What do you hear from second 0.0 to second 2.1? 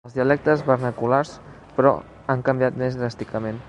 Els dialectes vernaculars, però,